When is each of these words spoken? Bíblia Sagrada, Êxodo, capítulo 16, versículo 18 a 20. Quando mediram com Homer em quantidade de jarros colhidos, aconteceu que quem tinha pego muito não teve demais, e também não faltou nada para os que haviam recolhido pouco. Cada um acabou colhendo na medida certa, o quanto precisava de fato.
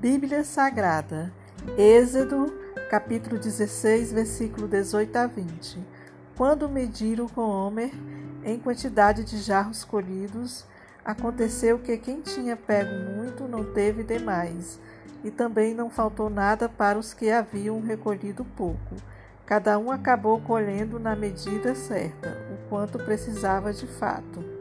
Bíblia 0.00 0.44
Sagrada, 0.44 1.32
Êxodo, 1.76 2.56
capítulo 2.88 3.36
16, 3.36 4.12
versículo 4.12 4.68
18 4.68 5.16
a 5.16 5.26
20. 5.26 5.84
Quando 6.36 6.68
mediram 6.68 7.28
com 7.28 7.40
Homer 7.40 7.90
em 8.44 8.60
quantidade 8.60 9.24
de 9.24 9.38
jarros 9.38 9.82
colhidos, 9.82 10.64
aconteceu 11.04 11.80
que 11.80 11.98
quem 11.98 12.20
tinha 12.20 12.56
pego 12.56 12.94
muito 13.16 13.48
não 13.48 13.64
teve 13.72 14.04
demais, 14.04 14.78
e 15.24 15.32
também 15.32 15.74
não 15.74 15.90
faltou 15.90 16.30
nada 16.30 16.68
para 16.68 16.96
os 16.96 17.12
que 17.12 17.28
haviam 17.28 17.80
recolhido 17.80 18.44
pouco. 18.44 18.94
Cada 19.44 19.80
um 19.80 19.90
acabou 19.90 20.40
colhendo 20.40 21.00
na 21.00 21.16
medida 21.16 21.74
certa, 21.74 22.38
o 22.52 22.68
quanto 22.68 23.00
precisava 23.00 23.72
de 23.72 23.88
fato. 23.88 24.57